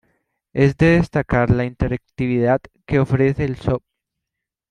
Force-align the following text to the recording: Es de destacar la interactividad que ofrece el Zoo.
Es 0.51 0.77
de 0.77 0.95
destacar 0.97 1.51
la 1.51 1.63
interactividad 1.63 2.59
que 2.87 2.97
ofrece 2.99 3.45
el 3.45 3.55
Zoo. 3.55 3.83